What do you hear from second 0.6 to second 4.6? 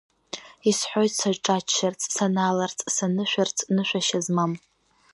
Исыҳәоит саҿаччарц, санааларц, санышәарц нышәашьа змам.